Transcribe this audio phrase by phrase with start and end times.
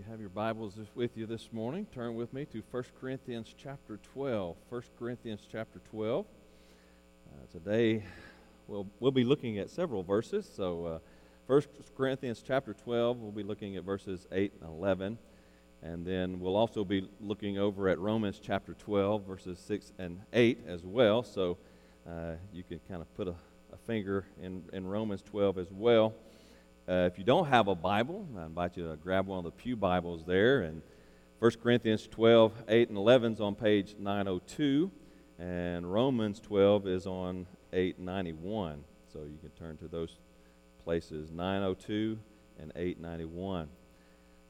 [0.00, 3.98] you have your Bibles with you this morning, turn with me to 1 Corinthians chapter
[4.14, 4.56] 12.
[4.70, 6.24] 1 Corinthians chapter 12.
[6.24, 8.02] Uh, today,
[8.66, 10.50] we'll, we'll be looking at several verses.
[10.56, 10.98] So, uh,
[11.48, 11.62] 1
[11.98, 15.18] Corinthians chapter 12, we'll be looking at verses 8 and 11.
[15.82, 20.60] And then we'll also be looking over at Romans chapter 12, verses 6 and 8
[20.66, 21.22] as well.
[21.22, 21.58] So,
[22.08, 23.34] uh, you can kind of put a,
[23.70, 26.14] a finger in, in Romans 12 as well.
[26.90, 29.52] Uh, if you don't have a Bible, I invite you to grab one of the
[29.52, 30.62] Pew Bibles there.
[30.62, 30.82] And
[31.38, 34.90] 1 Corinthians 12, 8 and 11 is on page 902,
[35.38, 38.82] and Romans 12 is on 891.
[39.12, 40.16] So you can turn to those
[40.82, 42.18] places 902
[42.58, 43.68] and 891.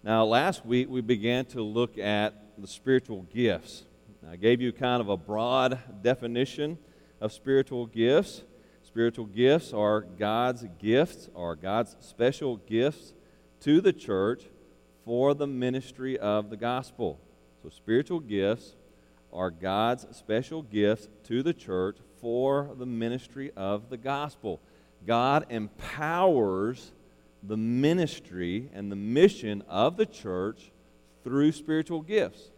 [0.02, 3.84] Now, last week we began to look at the spiritual gifts.
[4.26, 6.78] I gave you kind of a broad definition
[7.20, 8.45] of spiritual gifts.
[8.90, 13.14] Spiritual gifts are God's gifts, are God's special gifts
[13.60, 14.42] to the church
[15.04, 17.20] for the ministry of the gospel.
[17.62, 18.74] So, spiritual gifts
[19.32, 24.60] are God's special gifts to the church for the ministry of the gospel.
[25.06, 26.90] God empowers
[27.45, 30.72] the ministry and the mission of the church
[31.22, 32.50] through spiritual gifts.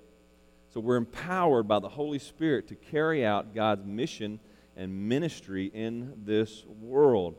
[0.72, 4.40] So, we're empowered by the Holy Spirit to carry out God's mission
[4.76, 7.34] and ministry in this world.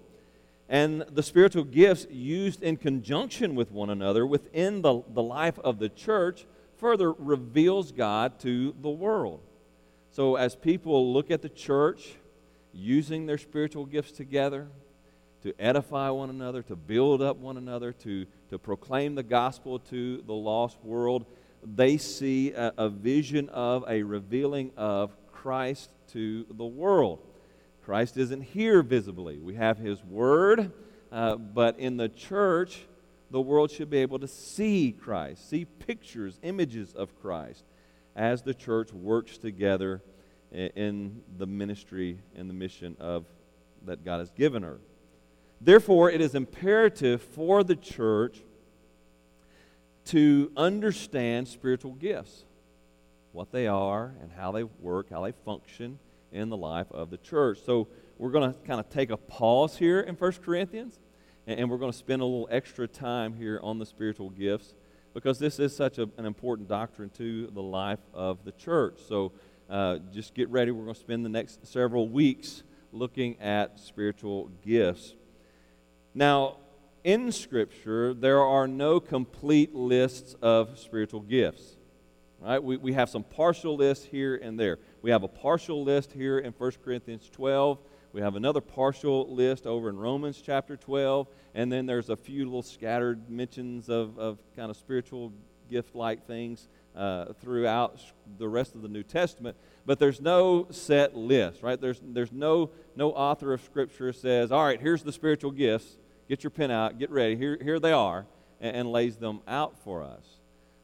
[0.69, 5.79] And the spiritual gifts used in conjunction with one another within the, the life of
[5.79, 6.45] the church
[6.77, 9.41] further reveals God to the world.
[10.11, 12.13] So, as people look at the church
[12.71, 14.67] using their spiritual gifts together
[15.43, 20.21] to edify one another, to build up one another, to, to proclaim the gospel to
[20.21, 21.25] the lost world,
[21.63, 27.19] they see a, a vision of a revealing of Christ to the world.
[27.83, 29.39] Christ isn't here visibly.
[29.39, 30.71] We have His Word,
[31.11, 32.85] uh, but in the church,
[33.29, 37.65] the world should be able to see Christ, see pictures, images of Christ
[38.15, 40.01] as the church works together
[40.53, 43.25] in the ministry and the mission of
[43.85, 44.79] that God has given her.
[45.59, 48.37] Therefore, it is imperative for the church
[50.05, 52.45] to understand spiritual gifts
[53.33, 55.99] what they are and how they work, how they function
[56.31, 57.59] in the life of the church.
[57.65, 60.99] So we're going to kind of take a pause here in 1 Corinthians,
[61.45, 64.73] and we're going to spend a little extra time here on the spiritual gifts
[65.13, 68.99] because this is such a, an important doctrine to the life of the church.
[69.07, 69.31] So
[69.69, 70.71] uh, just get ready.
[70.71, 75.15] We're going to spend the next several weeks looking at spiritual gifts.
[76.13, 76.57] Now,
[77.03, 81.77] in Scripture, there are no complete lists of spiritual gifts.
[82.43, 82.61] Right?
[82.61, 84.79] We, we have some partial lists here and there.
[85.01, 87.79] We have a partial list here in 1 Corinthians 12.
[88.11, 91.27] We have another partial list over in Romans chapter 12.
[91.55, 95.31] And then there's a few little scattered mentions of, of kind of spiritual
[95.69, 98.01] gift like things uh, throughout
[98.37, 99.55] the rest of the New Testament.
[99.85, 101.79] But there's no set list, right?
[101.79, 105.97] There's, there's no, no author of Scripture says, all right, here's the spiritual gifts.
[106.27, 107.35] Get your pen out, get ready.
[107.35, 108.25] Here, here they are,
[108.59, 110.32] and, and lays them out for us.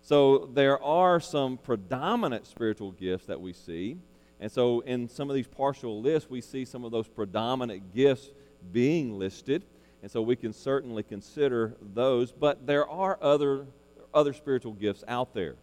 [0.10, 4.00] So there are some predominant spiritual gifts that we see.
[4.40, 8.32] And so in some of these partial lists, we see some of those predominant gifts
[8.72, 9.66] being listed.
[10.02, 12.32] And so we can certainly consider those.
[12.32, 13.68] But there are other,
[14.12, 15.54] other spiritual gifts out there.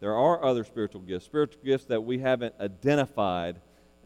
[0.00, 3.56] There are other spiritual gifts, spiritual gifts that we haven't identified,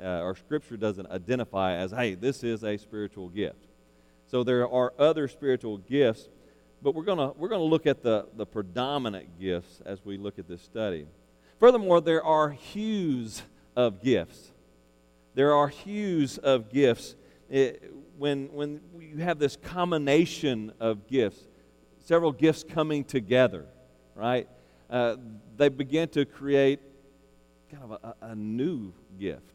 [0.01, 3.67] uh, or Scripture doesn't identify as, hey, this is a spiritual gift.
[4.29, 6.29] So there are other spiritual gifts
[6.83, 10.49] but we're going we're gonna look at the, the predominant gifts as we look at
[10.49, 11.07] this study.
[11.59, 13.43] Furthermore, there are hues
[13.77, 14.53] of gifts.
[15.35, 17.17] There are hues of gifts.
[17.49, 21.47] It, when, when you have this combination of gifts,
[22.05, 23.67] several gifts coming together,
[24.15, 24.49] right?
[24.89, 25.17] Uh,
[25.57, 26.81] they begin to create
[27.71, 29.53] kind of a, a new gift,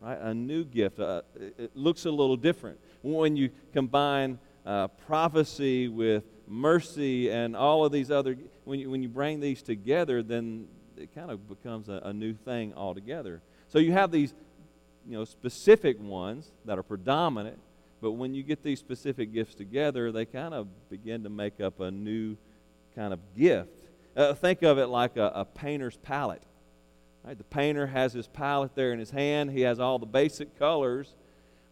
[0.00, 0.18] right?
[0.20, 0.98] A new gift.
[0.98, 1.22] Uh,
[1.58, 2.78] it looks a little different.
[3.02, 9.02] When you combine uh, prophecy with mercy and all of these other, when you, when
[9.02, 10.66] you bring these together, then
[10.96, 13.40] it kind of becomes a, a new thing altogether.
[13.68, 14.34] So you have these,
[15.06, 17.58] you know, specific ones that are predominant,
[18.00, 21.80] but when you get these specific gifts together, they kind of begin to make up
[21.80, 22.36] a new
[22.94, 23.88] kind of gift.
[24.16, 26.42] Uh, think of it like a, a painter's palette.
[27.24, 27.36] Right?
[27.36, 29.50] The painter has his palette there in his hand.
[29.50, 31.14] He has all the basic colors,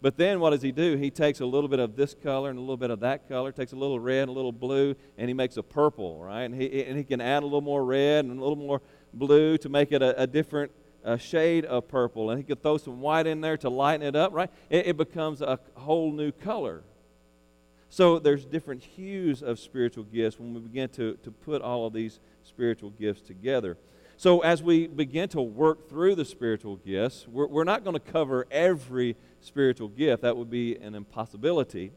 [0.03, 0.97] but then what does he do?
[0.97, 3.53] He takes a little bit of this color and a little bit of that color,
[3.53, 6.43] takes a little red and a little blue, and he makes a purple, right?
[6.43, 8.83] And he, and he can add a little more red and a little more
[9.15, 10.73] blue to make it a, a different
[11.05, 12.31] uh, shade of purple.
[12.31, 14.51] And he could throw some white in there to lighten it up, right?
[14.69, 16.83] It, it becomes a whole new color.
[17.89, 21.93] So there's different hues of spiritual gifts when we begin to, to put all of
[21.93, 23.77] these spiritual gifts together.
[24.23, 28.13] So as we begin to work through the spiritual gifts, we're, we're not going to
[28.13, 30.23] cover every spiritual gift.
[30.23, 31.91] That would be an impossibility.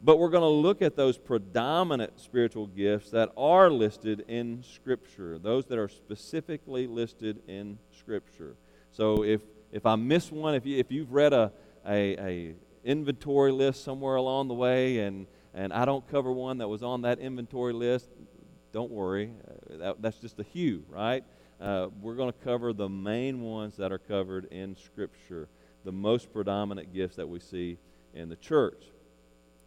[0.00, 5.38] But we're going to look at those predominant spiritual gifts that are listed in Scripture,
[5.38, 8.56] those that are specifically listed in Scripture.
[8.90, 11.52] So if, if I miss one, if, you, if you've read a,
[11.86, 12.54] a, a
[12.84, 17.02] inventory list somewhere along the way and, and I don't cover one that was on
[17.02, 18.08] that inventory list,
[18.72, 19.32] don't worry.
[19.46, 21.22] Uh, that, that's just a hue, right?
[21.60, 25.48] Uh, we're going to cover the main ones that are covered in Scripture,
[25.84, 27.76] the most predominant gifts that we see
[28.14, 28.82] in the church.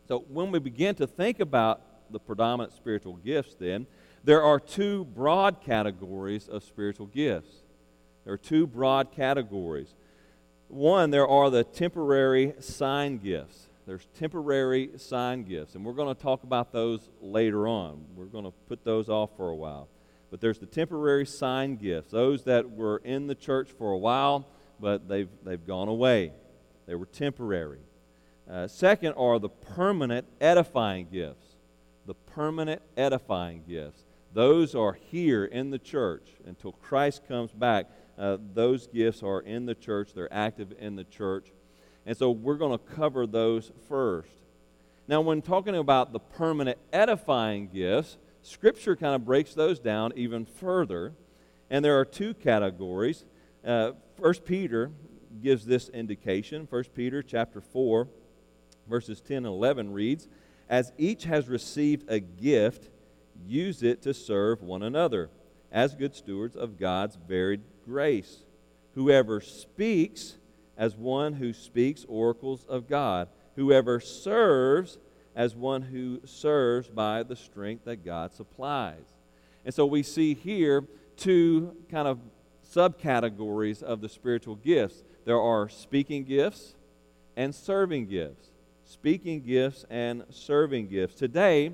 [0.07, 1.81] So when we begin to think about
[2.11, 3.85] the predominant spiritual gifts, then,
[4.23, 7.63] there are two broad categories of spiritual gifts.
[8.23, 9.93] There are two broad categories.
[10.69, 13.67] One, there are the temporary sign gifts.
[13.85, 18.05] There's temporary sign gifts, and we're going to talk about those later on.
[18.15, 19.89] We're going to put those off for a while.
[20.33, 24.47] But there's the temporary sign gifts, those that were in the church for a while,
[24.79, 26.31] but they've, they've gone away.
[26.87, 27.77] They were temporary.
[28.49, 31.45] Uh, second are the permanent edifying gifts.
[32.07, 34.05] The permanent edifying gifts.
[34.33, 39.67] Those are here in the church until Christ comes back uh, those gifts are in
[39.67, 41.51] the church, they're active in the church.
[42.07, 44.31] And so we're going to cover those first.
[45.07, 50.45] Now, when talking about the permanent edifying gifts, Scripture kind of breaks those down even
[50.45, 51.13] further.
[51.69, 53.25] And there are two categories.
[53.65, 53.93] Uh,
[54.45, 54.91] Peter
[55.41, 56.67] gives this indication.
[56.67, 58.07] First Peter chapter 4,
[58.87, 60.27] verses 10 and 11 reads,
[60.69, 62.89] As each has received a gift,
[63.45, 65.29] use it to serve one another,
[65.71, 68.43] as good stewards of God's varied grace.
[68.93, 70.35] Whoever speaks,
[70.77, 73.29] as one who speaks oracles of God.
[73.55, 74.97] Whoever serves,
[75.35, 79.03] as one who serves by the strength that God supplies.
[79.65, 80.85] And so we see here
[81.17, 82.19] two kind of
[82.73, 86.75] subcategories of the spiritual gifts there are speaking gifts
[87.35, 88.49] and serving gifts.
[88.83, 91.15] Speaking gifts and serving gifts.
[91.15, 91.71] Today,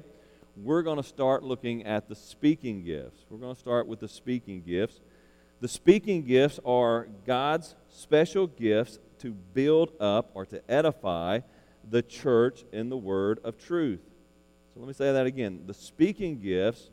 [0.56, 3.26] we're going to start looking at the speaking gifts.
[3.30, 5.00] We're going to start with the speaking gifts.
[5.62, 11.40] The speaking gifts are God's special gifts to build up or to edify
[11.90, 14.02] the church in the word of truth.
[14.74, 15.64] So let me say that again.
[15.66, 16.90] The speaking gifts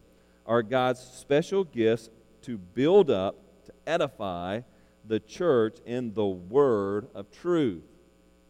[0.47, 2.11] are God's special gifts
[2.43, 4.61] to build up, to edify
[5.05, 7.85] the church in the word of truth.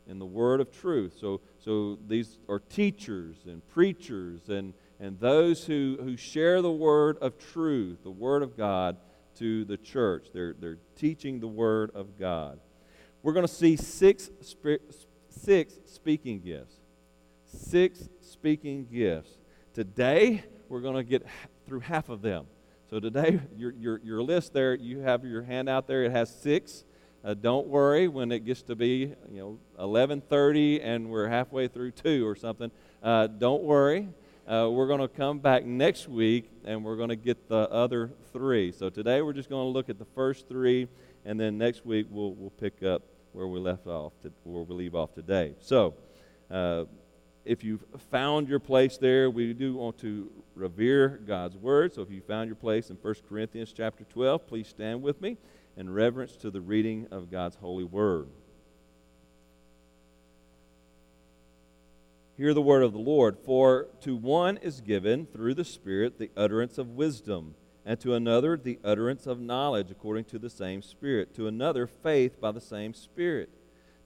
[0.07, 1.17] In the word of truth.
[1.21, 7.19] So, so these are teachers and preachers and, and those who, who share the word
[7.19, 8.97] of truth, the word of God
[9.39, 10.29] to the church.
[10.33, 12.59] They're, they're teaching the Word of God.
[13.23, 14.31] We're going to see six,
[15.37, 16.75] six speaking gifts.
[17.47, 19.31] Six speaking gifts.
[19.75, 21.27] Today, we're going to get
[21.67, 22.47] through half of them.
[22.88, 26.05] So today, your, your, your list there, you have your hand out there.
[26.05, 26.85] It has six.
[27.25, 31.91] Uh, don't worry when it gets to be you know 11:30 and we're halfway through
[31.91, 32.71] two or something.
[33.03, 34.09] Uh, don't worry.
[34.47, 38.12] Uh, we're going to come back next week and we're going to get the other
[38.33, 38.71] three.
[38.71, 40.87] So today we're just going to look at the first three,
[41.25, 43.03] and then next week we'll, we'll pick up
[43.37, 45.55] where we left off, to, where we leave off today.
[45.61, 45.94] So
[46.50, 46.85] uh,
[47.44, 51.94] if you've found your place there, we do want to revere God's word.
[51.94, 55.37] So if you found your place in 1 Corinthians chapter 12, please stand with me
[55.76, 58.28] in reverence to the reading of God's holy word.
[62.38, 63.37] Hear the word of the Lord.
[63.45, 67.55] For to one is given through the Spirit the utterance of wisdom,
[67.87, 72.40] and to another the utterance of knowledge according to the same Spirit, to another faith
[72.40, 73.49] by the same Spirit,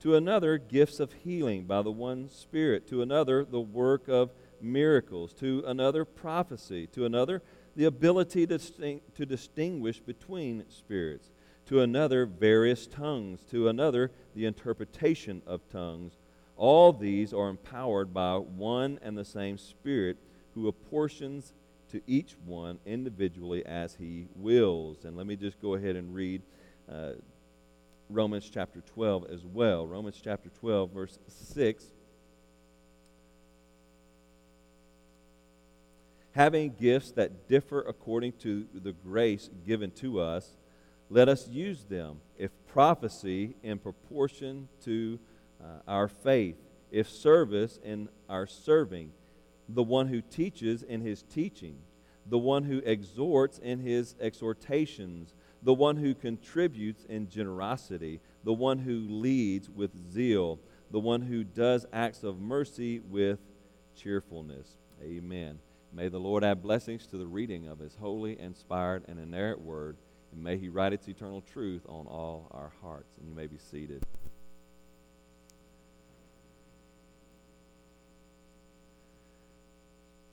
[0.00, 5.32] to another gifts of healing by the one Spirit, to another the work of miracles,
[5.32, 7.42] to another prophecy, to another
[7.74, 11.30] the ability to, distinguish between spirits,
[11.64, 16.18] to another various tongues, to another the interpretation of tongues.
[16.56, 20.18] All these are empowered by one and the same Spirit
[20.54, 21.54] who apportions
[21.92, 25.04] to each one individually as he wills.
[25.04, 26.42] And let me just go ahead and read
[26.90, 27.12] uh,
[28.08, 29.86] Romans chapter 12 as well.
[29.86, 31.84] Romans chapter 12, verse 6.
[36.32, 40.56] Having gifts that differ according to the grace given to us,
[41.08, 42.20] let us use them.
[42.38, 45.18] If prophecy, in proportion to
[45.60, 46.56] uh, our faith,
[46.90, 49.12] if service in our serving,
[49.74, 51.78] the one who teaches in his teaching,
[52.26, 58.78] the one who exhorts in his exhortations, the one who contributes in generosity, the one
[58.78, 60.58] who leads with zeal,
[60.90, 63.38] the one who does acts of mercy with
[63.94, 64.78] cheerfulness.
[65.02, 65.58] Amen.
[65.92, 69.96] May the Lord add blessings to the reading of his holy, inspired, and inerrant word,
[70.32, 73.16] and may he write its eternal truth on all our hearts.
[73.18, 74.04] And you may be seated.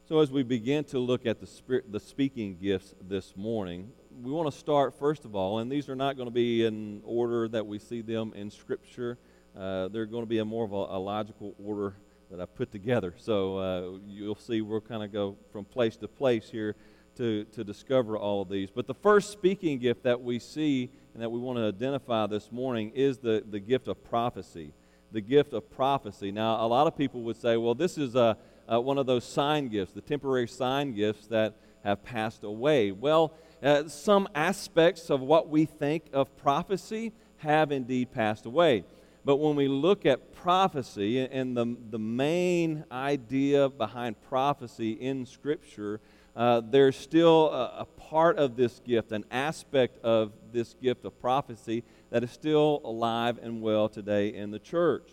[0.08, 3.92] So, as we begin to look at the, spirit, the speaking gifts this morning,
[4.24, 7.02] we want to start first of all, and these are not going to be in
[7.04, 9.18] order that we see them in Scripture.
[9.54, 11.98] Uh, they're going to be a more of a, a logical order
[12.32, 13.16] that I put together.
[13.18, 16.78] So uh, you'll see we'll kind of go from place to place here
[17.18, 18.70] to, to discover all of these.
[18.72, 22.50] But the first speaking gift that we see and that we want to identify this
[22.50, 24.72] morning is the, the gift of prophecy.
[25.12, 26.32] The gift of prophecy.
[26.32, 28.38] Now, a lot of people would say, well, this is a,
[28.68, 32.92] a one of those sign gifts, the temporary sign gifts that have passed away.
[32.92, 33.34] Well,
[33.64, 38.84] uh, some aspects of what we think of prophecy have indeed passed away.
[39.26, 46.00] But when we look at prophecy and the, the main idea behind prophecy in Scripture,
[46.36, 51.20] uh, there's still a, a, part of this gift, an aspect of this gift of
[51.20, 55.12] prophecy that is still alive and well today in the church.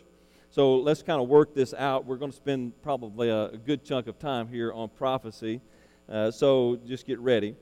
[0.55, 2.07] So let's kind of work this out.
[2.07, 5.61] We're going to spend probably a, a good chunk of time here on prophecy.
[6.09, 7.57] Uh, so just get ready.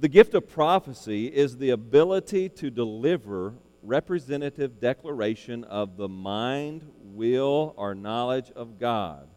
[0.00, 3.52] The gift of prophecy is the ability to deliver
[3.82, 9.28] representative declaration of the mind, will, or knowledge of God.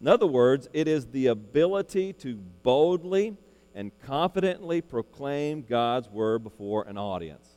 [0.00, 3.36] In other words, it is the ability to boldly
[3.74, 7.48] and confidently proclaim God's word before an audience.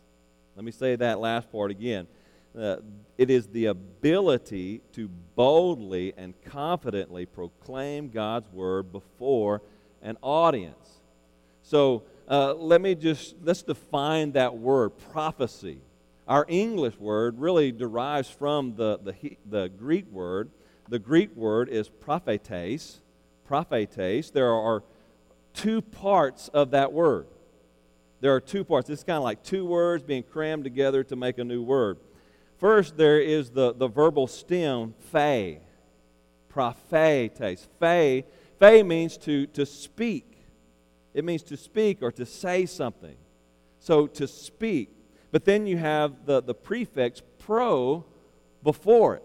[0.55, 2.07] Let me say that last part again.
[2.57, 2.77] Uh,
[3.17, 9.61] it is the ability to boldly and confidently proclaim God's word before
[10.01, 10.99] an audience.
[11.63, 15.79] So uh, let me just let's define that word prophecy.
[16.27, 20.49] Our English word really derives from the, the, the Greek word.
[20.87, 23.01] The Greek word is prophetes.
[23.45, 24.31] Prophetes.
[24.31, 24.83] There are
[25.53, 27.27] two parts of that word.
[28.21, 28.89] There are two parts.
[28.89, 31.97] It's kind of like two words being crammed together to make a new word.
[32.63, 35.59] First, there is the, the verbal stem, phe.
[36.47, 37.67] Prophetes.
[37.77, 38.23] Phe,
[38.57, 40.37] phe means to, to speak.
[41.13, 43.17] It means to speak or to say something.
[43.79, 44.95] So to speak.
[45.33, 48.05] But then you have the, the prefix pro
[48.63, 49.23] before it.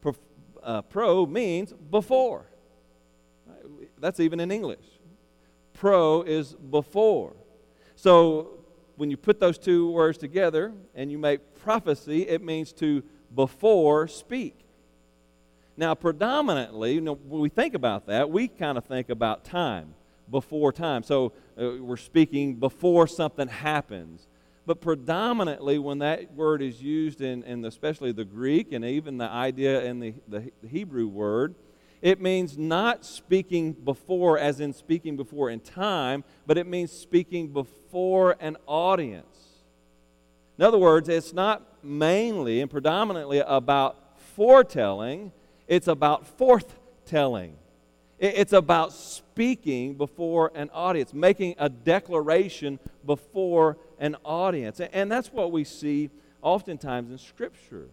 [0.00, 0.16] Pro,
[0.60, 2.46] uh, pro means before.
[4.00, 4.86] That's even in English.
[5.72, 7.36] Pro is before.
[7.94, 8.59] So
[9.00, 13.02] when you put those two words together and you make prophecy, it means to
[13.34, 14.54] before speak.
[15.74, 19.94] Now, predominantly, you know, when we think about that, we kind of think about time,
[20.30, 21.02] before time.
[21.02, 24.26] So uh, we're speaking before something happens.
[24.66, 29.30] But predominantly, when that word is used in, in especially the Greek and even the
[29.30, 31.54] idea in the, the Hebrew word,
[32.02, 37.48] it means not speaking before, as in speaking before in time, but it means speaking
[37.48, 39.26] before an audience.
[40.58, 45.32] In other words, it's not mainly and predominantly about foretelling,
[45.66, 47.52] it's about forthtelling.
[48.18, 54.78] It's about speaking before an audience, making a declaration before an audience.
[54.78, 56.10] And that's what we see
[56.42, 57.88] oftentimes in Scripture.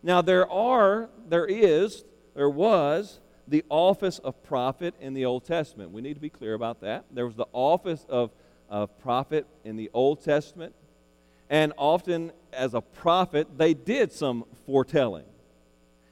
[0.00, 2.04] Now, there are, there is,
[2.36, 5.90] there was the office of prophet in the Old Testament.
[5.90, 7.04] We need to be clear about that.
[7.10, 8.30] There was the office of,
[8.68, 10.74] of prophet in the Old Testament.
[11.50, 15.26] And often, as a prophet, they did some foretelling,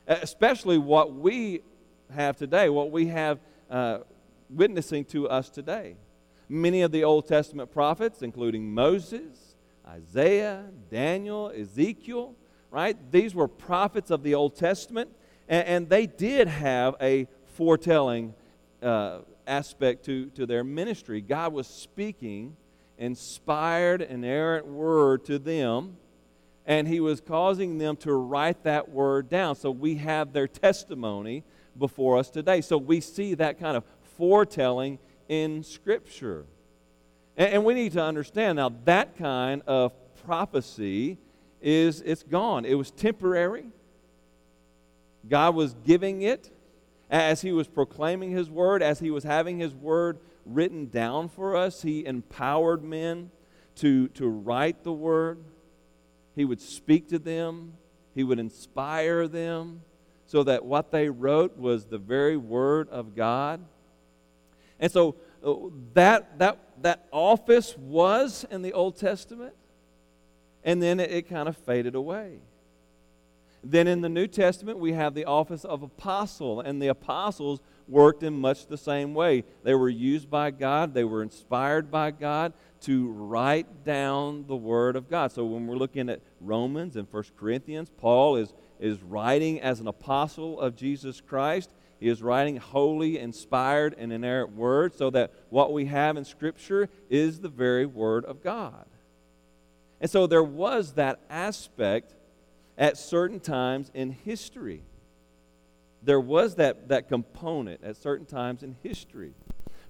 [0.07, 1.63] especially what we
[2.15, 3.39] have today, what we have
[3.71, 3.99] uh,
[4.51, 5.97] witnessing to us today.
[6.49, 9.57] Many of the Old Testament prophets, including Moses,
[9.89, 12.35] Isaiah, Daniel, Ezekiel,
[12.71, 12.97] right?
[13.11, 15.11] These were prophets of the Old Testament,
[15.49, 18.35] and, and they did have a foretelling
[18.83, 21.21] uh, aspect to, to their ministry.
[21.21, 22.57] God was speaking
[22.99, 25.97] inspired, inerrant word to them,
[26.67, 29.57] and He was causing them to write that word down.
[29.57, 31.43] So we have their testimony
[31.77, 32.61] before us today.
[32.61, 33.85] So we see that kind of
[34.17, 36.45] foretelling in Scripture.
[37.37, 39.93] And, and we need to understand now that kind of
[40.25, 41.19] prophecy
[41.61, 42.65] is it's gone.
[42.65, 43.67] It was temporary.
[45.29, 46.51] God was giving it
[47.11, 51.57] as he was proclaiming his word, as he was having his word written down for
[51.57, 51.83] us.
[51.83, 53.31] He empowered men
[53.77, 55.45] to, to write the word.
[56.35, 57.75] He would speak to them.
[58.15, 59.83] He would inspire them
[60.27, 63.61] so that what they wrote was the very word of God.
[64.81, 65.55] And so uh,
[65.95, 69.55] that, that, that office was in the Old Testament,
[70.65, 72.39] and then it, it kind of faded away.
[73.65, 78.23] Then in the New Testament, we have the office of apostle, and the apostles worked
[78.23, 79.45] in much the same way.
[79.63, 84.97] They were used by God, they were inspired by God to write down the Word
[84.97, 85.31] of God.
[85.31, 89.87] So when we're looking at Romans and 1 Corinthians, Paul is, is writing as an
[89.87, 91.71] apostle of Jesus Christ.
[92.01, 96.89] He is writing holy, inspired, and inerrant word so that what we have in Scripture
[97.09, 98.87] is the very Word of God.
[100.01, 102.17] And so there was that aspect
[102.77, 104.83] at certain times in history.
[106.03, 109.35] There was that, that component at certain times in history.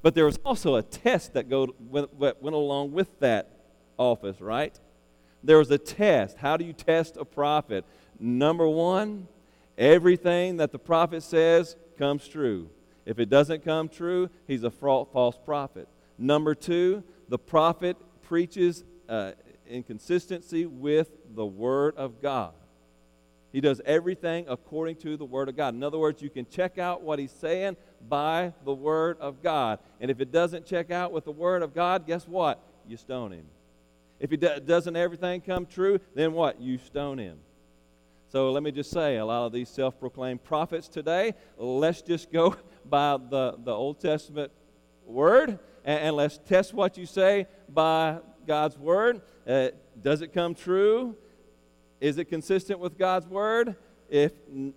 [0.03, 3.51] But there was also a test that go, went, went along with that
[3.97, 4.79] office, right?
[5.43, 6.37] There was a test.
[6.37, 7.85] How do you test a prophet?
[8.19, 9.29] Number one,
[9.79, 12.69] everything that the prophet says comes true.
[13.07, 15.89] If it doesn't come true, he's a false prophet.
[16.19, 19.33] Number two, the prophet preaches uh,
[19.67, 22.53] in consistency with the Word of God.
[23.53, 25.75] He does everything according to the Word of God.
[25.75, 27.77] In other words, you can check out what he's saying
[28.09, 29.79] by the Word of God.
[30.01, 32.63] And if it doesn't check out with the Word of God, guess what?
[32.87, 33.45] You stone him.
[34.19, 36.61] If it doesn't everything come true, then what?
[36.61, 37.39] You stone him.
[38.29, 42.33] So let me just say, a lot of these self proclaimed prophets today, let's just
[42.33, 42.57] go
[42.87, 44.51] by the, the Old Testament
[45.05, 49.21] word and, and let's test what you say by God's word.
[49.47, 49.69] Uh,
[50.01, 51.17] does it come true?
[52.03, 53.77] Is it consistent with God's word?
[54.11, 54.33] If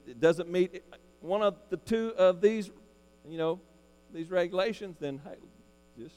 [0.08, 0.84] it doesn't meet
[1.22, 2.70] one of the two of these,
[3.27, 3.60] you know,
[4.13, 5.38] these regulations, then hey,
[5.98, 6.13] just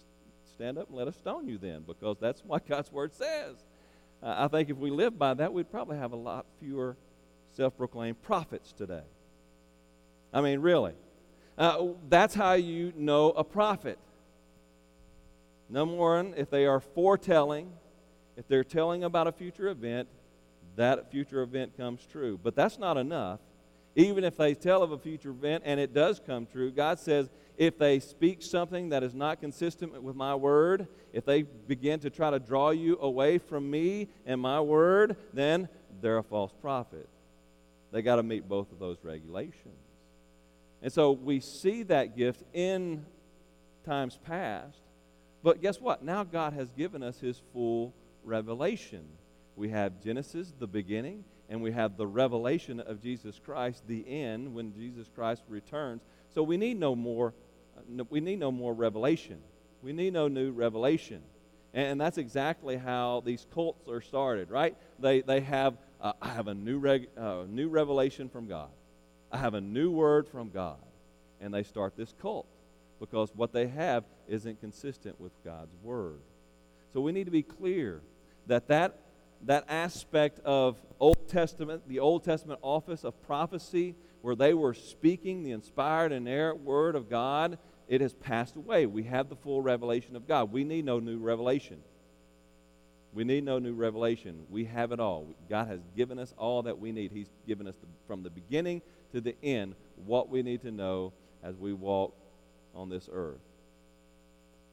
[0.54, 3.56] stand up and let us stone you then, because that's what God's word says.
[4.22, 6.94] Uh, I think if we lived by that, we'd probably have a lot fewer
[7.56, 9.04] self proclaimed prophets today.
[10.30, 10.92] I mean, really.
[11.56, 13.98] Uh, that's how you know a prophet.
[15.70, 17.72] Number one, if they are foretelling,
[18.36, 20.06] if they're telling about a future event,
[20.78, 22.38] that future event comes true.
[22.42, 23.40] But that's not enough.
[23.96, 27.28] Even if they tell of a future event and it does come true, God says
[27.56, 32.10] if they speak something that is not consistent with my word, if they begin to
[32.10, 35.68] try to draw you away from me and my word, then
[36.00, 37.08] they're a false prophet.
[37.90, 39.74] They got to meet both of those regulations.
[40.80, 43.04] And so we see that gift in
[43.84, 44.78] times past.
[45.42, 46.04] But guess what?
[46.04, 49.04] Now God has given us his full revelation.
[49.58, 54.54] We have Genesis, the beginning, and we have the revelation of Jesus Christ, the end,
[54.54, 56.02] when Jesus Christ returns.
[56.32, 57.34] So we need no more,
[57.76, 59.38] uh, we need no more revelation.
[59.82, 61.22] We need no new revelation.
[61.74, 64.76] And that's exactly how these cults are started, right?
[64.98, 68.68] They, they have uh, I have a new, reg, uh, new revelation from God.
[69.32, 70.78] I have a new word from God.
[71.40, 72.46] And they start this cult
[73.00, 76.20] because what they have isn't consistent with God's word.
[76.92, 78.00] So we need to be clear
[78.46, 78.98] that that,
[79.42, 85.42] that aspect of Old Testament, the Old Testament office of prophecy, where they were speaking
[85.42, 88.86] the inspired and inerrant word of God, it has passed away.
[88.86, 90.52] We have the full revelation of God.
[90.52, 91.78] We need no new revelation.
[93.14, 94.44] We need no new revelation.
[94.50, 95.26] We have it all.
[95.48, 97.10] God has given us all that we need.
[97.10, 99.74] He's given us the, from the beginning to the end
[100.04, 102.14] what we need to know as we walk
[102.74, 103.40] on this earth.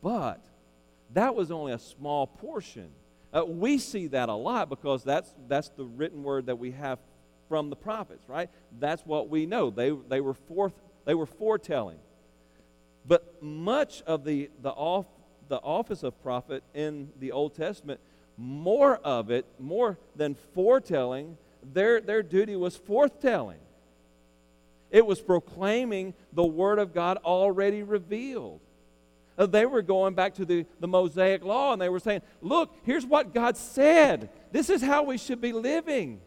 [0.02, 0.46] But
[1.14, 2.90] that was only a small portion.
[3.36, 7.00] Uh, we see that a lot because that's, that's the written word that we have
[7.50, 8.50] from the prophets, right?
[8.80, 9.70] That's what we know.
[9.70, 12.00] They, they, were, forth, they were foretelling.
[13.06, 15.06] But much of the, the, off,
[15.50, 18.00] the office of prophet in the Old Testament
[18.38, 21.38] more of it, more than foretelling,
[21.74, 23.60] their, their duty was forthtelling.
[24.92, 28.62] It was proclaiming the Word of God already revealed.
[29.38, 32.74] Uh, they were going back to the, the Mosaic Law and they were saying, Look,
[32.84, 34.30] here's what God said.
[34.52, 36.22] This is how we should be living.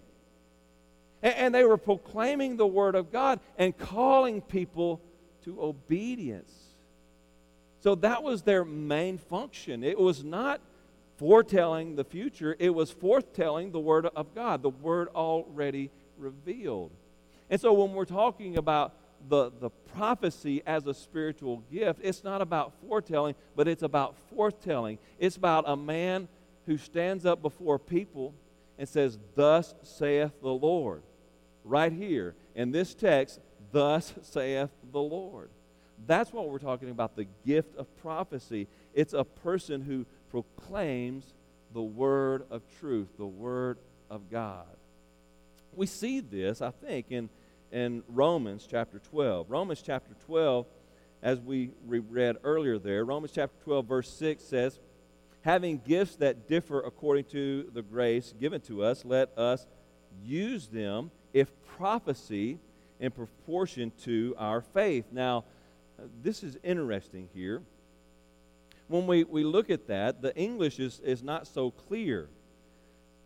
[1.23, 5.01] And, and they were proclaiming the Word of God and calling people
[5.45, 6.53] to obedience.
[7.81, 9.83] So that was their main function.
[9.85, 10.61] It was not
[11.17, 16.93] foretelling the future, it was forthtelling the Word of God, the Word already revealed.
[17.51, 18.95] And so when we're talking about
[19.29, 24.99] the, the prophecy as a spiritual gift, it's not about foretelling, but it's about forthtelling.
[25.19, 26.29] It's about a man
[26.67, 28.35] who stands up before people
[28.79, 31.03] and says, Thus saith the Lord.
[31.65, 33.41] Right here in this text,
[33.73, 35.51] Thus saith the Lord.
[36.07, 38.69] That's what we're talking about the gift of prophecy.
[38.95, 41.35] It's a person who proclaims
[41.75, 43.79] the word of truth, the word
[44.11, 44.67] of God.
[45.75, 47.29] We see this, I think, in,
[47.73, 49.51] in Romans chapter 12.
[49.51, 50.67] Romans chapter 12,
[51.23, 54.79] as we read earlier there, Romans chapter 12, verse 6 says,
[55.43, 59.67] Having gifts that differ according to the grace given to us, let us
[60.25, 62.59] use them, if prophecy,
[63.01, 65.07] in proportion to our faith.
[65.13, 65.45] Now,
[66.23, 67.63] this is interesting here.
[68.89, 72.29] When we, we look at that, the English is, is not so clear.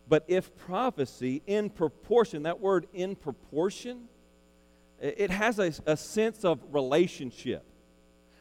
[0.07, 4.09] But if prophecy in proportion, that word in proportion,
[5.03, 7.65] it has a, a sense of relationship.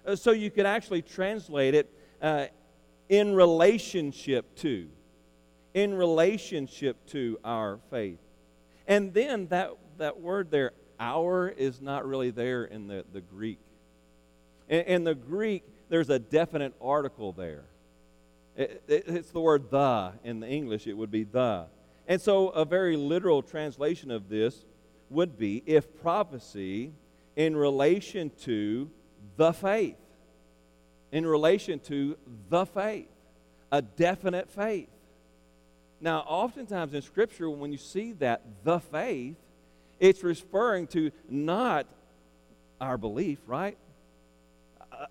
[0.06, 2.46] Uh, so you could actually translate it uh,
[3.08, 4.88] in relationship to,
[5.74, 8.20] in relationship to our faith.
[8.86, 10.70] And then that, that word there,
[11.00, 13.58] our, is not really there in the, the Greek.
[14.68, 17.64] In, in the Greek, there's a definite article there.
[18.56, 20.12] It, it, it's the word the.
[20.22, 21.66] In the English, it would be the.
[22.06, 24.64] And so, a very literal translation of this
[25.12, 26.92] would be if prophecy
[27.36, 28.90] in relation to
[29.36, 29.96] the faith,
[31.10, 32.16] in relation to
[32.48, 33.08] the faith,
[33.70, 34.88] a definite faith.
[36.00, 39.36] Now, oftentimes in Scripture, when you see that, the faith,
[40.00, 41.86] it's referring to not
[42.80, 43.78] our belief, right?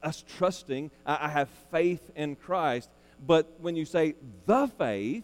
[0.04, 2.90] Us trusting, I have faith in Christ.
[3.26, 5.24] But when you say the faith,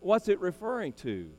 [0.00, 1.30] what's it referring to?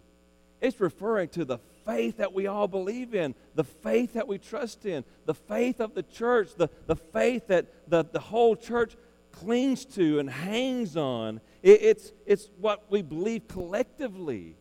[0.59, 4.85] It's referring to the faith that we all believe in, the faith that we trust
[4.85, 8.95] in, the faith of the church, the, the faith that the, the whole church
[9.31, 11.41] clings to and hangs on.
[11.61, 14.55] It, it's, it's what we believe collectively,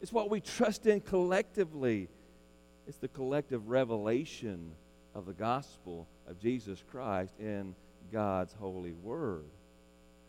[0.00, 2.08] it's what we trust in collectively.
[2.86, 4.72] It's the collective revelation
[5.14, 7.74] of the gospel of Jesus Christ in
[8.12, 9.46] God's holy word.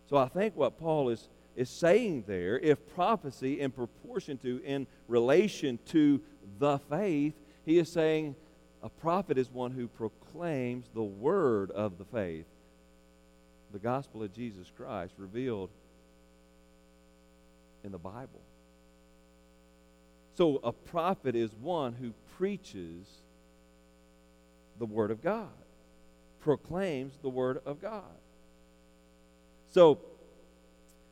[0.10, 4.88] So I think what Paul is is saying there, if prophecy in proportion to, in
[5.08, 6.22] relation to
[6.60, 7.34] the faith,
[7.66, 8.36] he is saying
[8.84, 12.46] a prophet is one who proclaims the word of the faith,
[13.72, 15.70] the gospel of Jesus Christ revealed
[17.84, 18.42] in the Bible.
[20.36, 23.08] So a prophet is one who preaches
[24.78, 25.48] the word of God,
[26.42, 28.04] proclaims the word of God.
[29.72, 30.00] So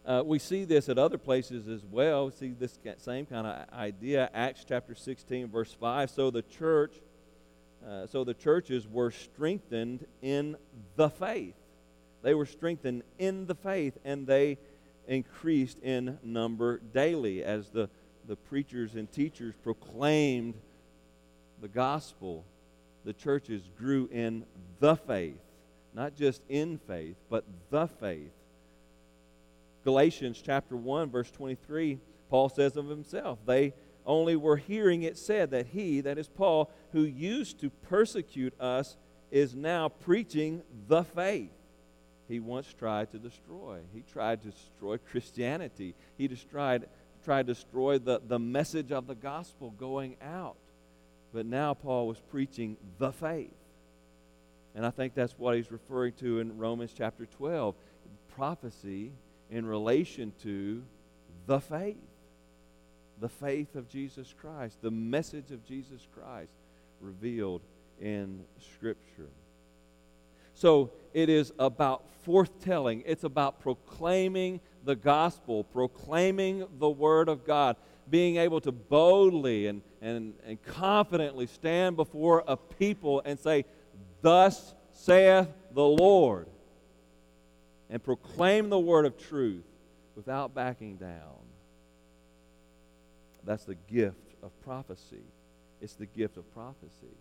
[0.06, 2.26] uh, we see this at other places as well.
[2.26, 4.30] We see this same kind of idea.
[4.34, 6.10] Acts chapter 16, verse 5.
[6.10, 6.96] So the church,
[7.88, 10.58] uh, so the churches were strengthened in
[10.98, 11.56] the faith.
[12.22, 14.58] They were strengthened in the faith, and they
[15.08, 17.90] increased in number daily as the,
[18.28, 20.56] the preachers and teachers proclaimed
[21.62, 22.44] the gospel.
[23.06, 24.46] The churches grew in
[24.80, 25.40] the faith,
[25.94, 28.32] not just in faith, but the faith
[29.84, 33.74] Galatians chapter 1, verse 23, Paul says of himself, they
[34.06, 38.98] only were hearing it said that he, that is Paul, who used to persecute us,
[39.32, 41.52] is now preaching the faith
[42.28, 43.80] he once tried to destroy.
[43.94, 45.96] He tried to destroy Christianity.
[46.18, 46.88] He tried,
[47.24, 50.58] tried to destroy the, the message of the gospel going out.
[51.34, 53.54] But now Paul was preaching the faith.
[54.76, 57.76] And I think that's what he's referring to in Romans chapter 12.
[58.36, 59.12] Prophecy
[59.50, 60.84] in relation to
[61.46, 61.98] the faith,
[63.20, 66.52] the faith of Jesus Christ, the message of Jesus Christ
[67.00, 67.62] revealed
[68.02, 68.44] in
[68.76, 69.30] Scripture.
[70.54, 77.76] So it is about forthtelling, it's about proclaiming the gospel, proclaiming the Word of God,
[78.10, 83.66] being able to boldly and, and, and confidently stand before a people and say,
[84.22, 86.48] Thus saith the Lord
[87.94, 89.64] and proclaim the word of truth
[90.16, 91.46] without backing down.
[93.46, 95.22] That's the gift of prophecy.
[95.80, 97.16] It's the gift of prophecy.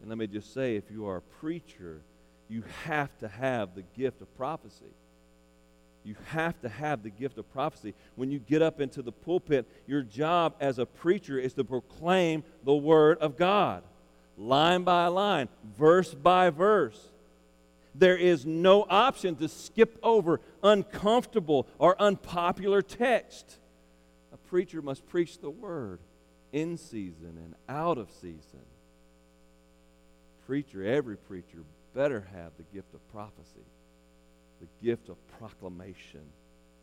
[0.00, 2.00] And let me just say if you are a preacher,
[2.48, 4.92] you have to have the gift of prophecy.
[6.02, 7.94] You have to have the gift of prophecy.
[8.16, 12.42] When you get up into the pulpit, your job as a preacher is to proclaim
[12.64, 13.84] the Word of God,
[14.36, 17.11] line by line, verse by verse.
[17.94, 23.58] There is no option to skip over uncomfortable or unpopular text.
[24.32, 26.00] A preacher must preach the word
[26.52, 28.64] in season and out of season.
[30.46, 31.58] Preacher, every preacher,
[31.94, 33.66] better have the gift of prophecy,
[34.60, 36.22] the gift of proclamation,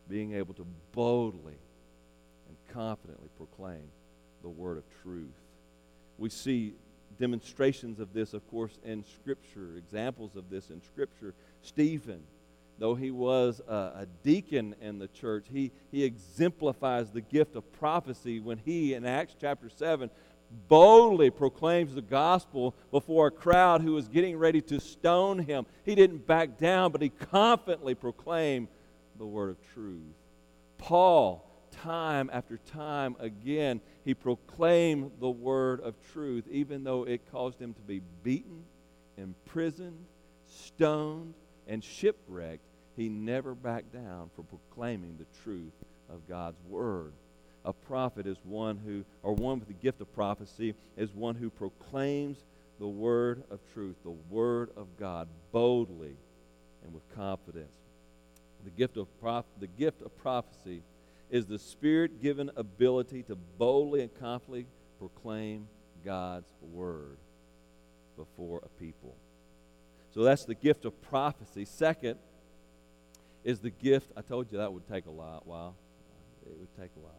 [0.08, 1.58] being able to boldly
[2.48, 3.89] and confidently proclaim
[4.41, 5.28] the word of truth.
[6.17, 6.74] We see
[7.17, 11.34] demonstrations of this, of course, in Scripture, examples of this in Scripture.
[11.62, 12.22] Stephen,
[12.78, 17.72] though he was a, a, deacon in the church, he, he exemplifies the gift of
[17.74, 20.10] prophecy when he, in Acts chapter 7,
[20.67, 25.65] boldly proclaims the gospel before a crowd who was getting ready to stone him.
[25.84, 28.67] He didn't back down, but he confidently proclaimed
[29.17, 30.15] the word of truth.
[30.78, 31.45] Paul,
[31.83, 37.73] time after time again, he proclaimed the word of truth, even though it caused him
[37.73, 38.63] to be beaten,
[39.17, 40.05] imprisoned,
[40.47, 41.33] stoned,
[41.67, 42.63] and shipwrecked,
[42.95, 45.73] he never backed down from proclaiming the truth
[46.09, 47.13] of God's word.
[47.65, 51.49] A prophet is one who, or one with the gift of prophecy, is one who
[51.49, 52.37] proclaims
[52.79, 56.15] the word of truth, the word of God, boldly
[56.83, 57.75] and with confidence.
[58.63, 60.81] The gift of, prof- the gift of prophecy
[61.29, 65.67] is the spirit given ability to boldly and confidently proclaim
[66.03, 67.17] God's word
[68.15, 69.15] before a people.
[70.13, 71.65] So that's the gift of prophecy.
[71.65, 72.17] Second
[73.43, 74.11] is the gift.
[74.17, 75.75] I told you that would take a while.
[76.45, 77.13] It would take a while.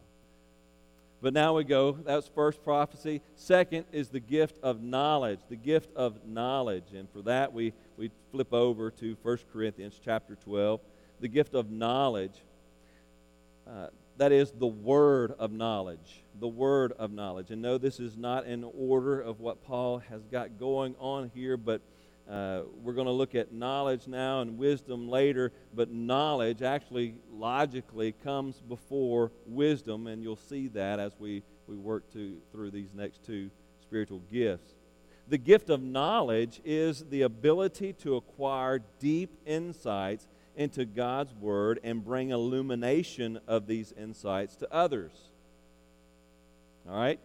[1.21, 1.91] But now we go.
[1.91, 3.21] That's first prophecy.
[3.35, 5.39] Second is the gift of knowledge.
[5.49, 6.93] The gift of knowledge.
[6.95, 10.81] And for that, we, we flip over to 1 Corinthians chapter 12.
[11.19, 12.33] The gift of knowledge.
[13.67, 13.87] Uh,
[14.21, 16.23] that is the word of knowledge.
[16.39, 17.49] The word of knowledge.
[17.49, 21.57] And no, this is not in order of what Paul has got going on here,
[21.57, 21.81] but
[22.29, 28.11] uh, we're going to look at knowledge now and wisdom later, but knowledge actually logically
[28.11, 33.25] comes before wisdom, and you'll see that as we, we work to, through these next
[33.25, 33.49] two
[33.81, 34.75] spiritual gifts.
[35.29, 42.03] The gift of knowledge is the ability to acquire deep insights into God's Word and
[42.03, 45.11] bring illumination of these insights to others.
[46.89, 47.19] All right?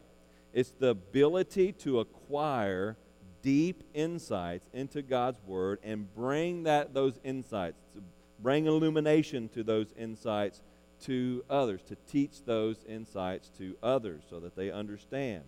[0.53, 2.97] It's the ability to acquire
[3.43, 8.03] deep insights into God's Word and bring that, those insights, to
[8.41, 10.63] bring illumination to those insights
[11.03, 15.45] to others, to teach those insights to others so that they understand.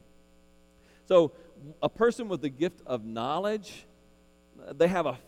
[1.07, 1.33] So,
[1.83, 3.87] a person with the gift of knowledge,
[4.75, 5.19] they have a,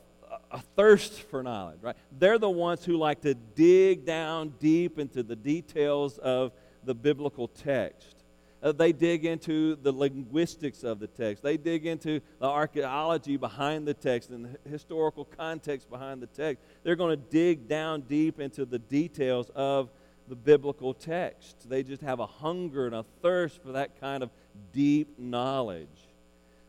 [0.50, 1.96] a thirst for knowledge, right?
[2.18, 6.52] They're the ones who like to dig down deep into the details of
[6.84, 8.16] the biblical text.
[8.62, 11.42] Uh, they dig into the linguistics of the text.
[11.42, 16.62] They dig into the archaeology behind the text and the historical context behind the text.
[16.82, 19.88] They're going to dig down deep into the details of
[20.28, 21.68] the biblical text.
[21.68, 24.30] They just have a hunger and a thirst for that kind of
[24.72, 25.88] deep knowledge.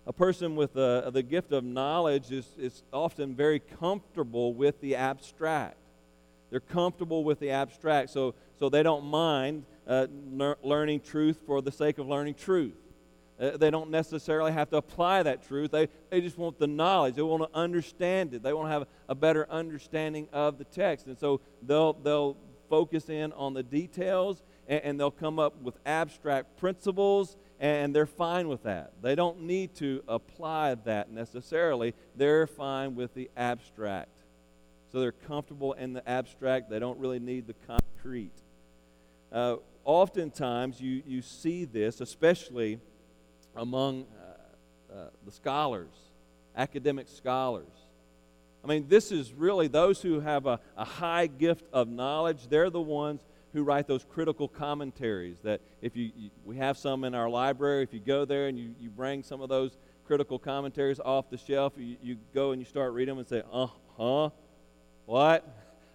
[0.08, 4.96] A person with uh, the gift of knowledge is, is often very comfortable with the
[4.96, 5.78] abstract.
[6.50, 10.08] They're comfortable with the abstract, so, so they don't mind uh,
[10.64, 12.74] learning truth for the sake of learning truth.
[13.40, 15.72] Uh, they don't necessarily have to apply that truth.
[15.72, 17.16] They, they just want the knowledge.
[17.16, 18.44] They want to understand it.
[18.44, 21.08] They want to have a better understanding of the text.
[21.08, 22.38] And so they'll, they'll
[22.70, 28.08] focus in on the details and, and they'll come up with abstract principles and they're
[28.08, 28.92] fine with that.
[29.04, 31.94] They don't need to apply that necessarily.
[32.16, 34.10] They're fine with the abstract.
[34.92, 36.72] So they're comfortable in the abstract.
[36.72, 38.34] They don't really need the concrete.
[39.32, 42.80] Uh, oftentimes you, you see this, especially
[43.56, 44.08] among
[44.92, 45.94] uh, uh, the scholars,
[46.58, 47.68] academic scholars.
[48.64, 52.48] I mean, this is really those who have a, a high gift of knowledge.
[52.50, 53.22] They're the ones
[53.54, 57.84] who write those critical commentaries that if you, you, we have some in our library
[57.84, 61.38] if you go there and you, you bring some of those critical commentaries off the
[61.38, 64.30] shelf you, you go and you start reading them and say uh-huh
[65.06, 65.48] what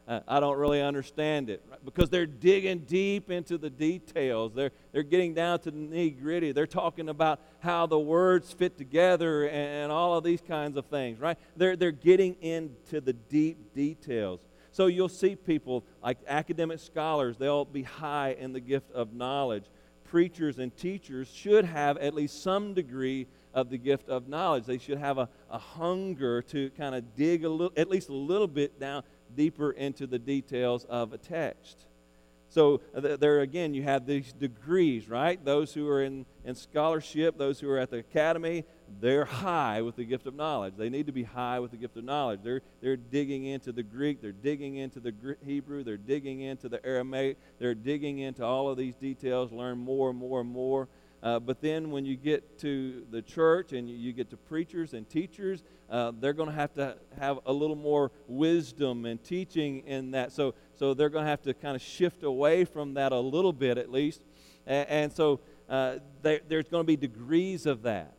[0.29, 1.85] I don't really understand it right?
[1.85, 4.55] because they're digging deep into the details.
[4.55, 6.53] They're, they're getting down to the nitty gritty.
[6.53, 10.87] They're talking about how the words fit together and, and all of these kinds of
[10.87, 11.37] things, right?
[11.57, 14.41] They're, they're getting into the deep details.
[14.77, 19.65] So you'll see people like academic scholars, they'll be high in the gift of knowledge.
[20.05, 24.67] Preachers and teachers should have at least some degree of the gift of knowledge.
[24.67, 28.15] They should have a, a hunger to kind of dig a little, at least a
[28.15, 29.03] little bit down
[29.35, 31.87] deeper into the details of a text.
[32.51, 35.43] So uh, there again, you have these degrees, right?
[35.43, 38.67] Those who are in, in scholarship, those who are at the academy,
[39.01, 40.75] they're high with the gift of knowledge.
[40.77, 42.41] They need to be high with the gift of knowledge.
[42.43, 45.13] They're, they're digging into the Greek, they're digging into the
[45.45, 50.11] Hebrew, they're digging into the Aramaic, they're digging into all of these details, learn more
[50.11, 50.89] and more and more.
[51.23, 54.95] Uh, but then when you get to the church and you, you get to preachers
[54.95, 59.81] and teachers, uh, they're going to have to have a little more wisdom and teaching
[59.87, 60.31] in that.
[60.31, 63.53] So, so they're going to have to kind of shift away from that a little
[63.53, 64.21] bit at least.
[64.67, 68.13] And, and so uh, there, there's going to be degrees of that.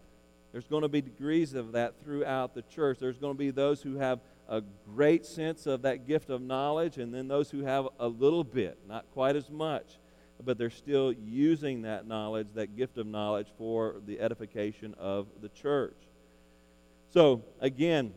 [0.51, 2.99] There's going to be degrees of that throughout the church.
[2.99, 6.97] There's going to be those who have a great sense of that gift of knowledge,
[6.97, 9.97] and then those who have a little bit, not quite as much
[10.43, 15.49] but they're still using that knowledge, that gift of knowledge, for the edification of the
[15.49, 15.97] church.
[17.11, 18.13] So, again,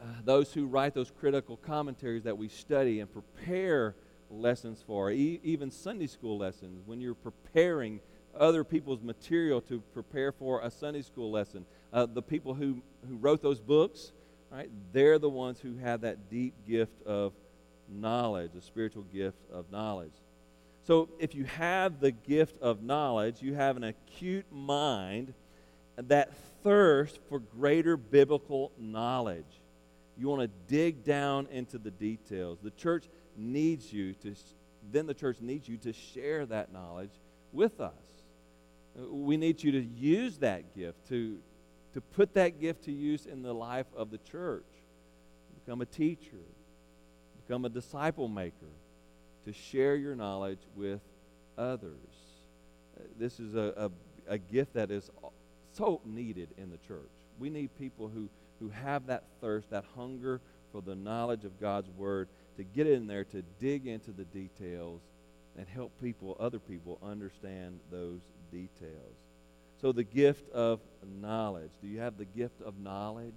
[0.00, 3.94] uh, those who write those critical commentaries that we study and prepare
[4.30, 8.00] lessons for, e- even Sunday school lessons, when you're preparing
[8.38, 13.16] other people's material to prepare for a Sunday school lesson, uh, the people who, who
[13.16, 14.12] wrote those books,
[14.50, 14.70] right?
[14.92, 17.32] They're the ones who have that deep gift of
[17.88, 20.14] knowledge, a spiritual gift of knowledge.
[20.84, 25.32] So if you have the gift of knowledge, you have an acute mind
[25.96, 29.44] that thirst for greater biblical knowledge.
[30.16, 32.58] You want to dig down into the details.
[32.62, 33.04] The church
[33.36, 34.34] needs you to
[34.90, 37.12] then the church needs you to share that knowledge
[37.52, 37.92] with us.
[38.94, 41.38] We need you to use that gift to
[41.94, 44.64] to put that gift to use in the life of the church.
[45.64, 46.40] Become a teacher,
[47.46, 48.72] become a disciple maker,
[49.44, 51.00] to share your knowledge with
[51.58, 51.92] others.
[52.96, 53.90] Uh, this is a,
[54.28, 55.10] a, a gift that is
[55.72, 57.10] so needed in the church.
[57.38, 58.28] We need people who,
[58.58, 60.40] who have that thirst, that hunger
[60.72, 65.00] for the knowledge of God's Word, to get in there, to dig into the details,
[65.56, 68.20] and help people, other people, understand those
[68.52, 69.16] details.
[69.80, 70.78] So, the gift of
[71.20, 71.72] knowledge.
[71.80, 73.34] Do you have the gift of knowledge?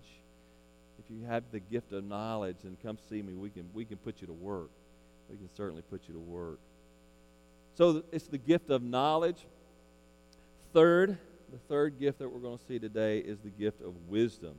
[0.99, 3.33] If you have the gift of knowledge, then come see me.
[3.33, 4.69] We can, we can put you to work.
[5.29, 6.59] We can certainly put you to work.
[7.73, 9.47] So, it's the gift of knowledge.
[10.71, 11.17] Third,
[11.51, 14.55] the third gift that we're going to see today is the gift of wisdom.